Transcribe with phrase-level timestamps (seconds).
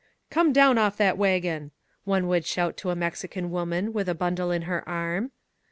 [0.31, 1.69] "Come down off that wagon!"
[2.05, 5.29] one would shout to a Mexican woman with a bundle in her arm.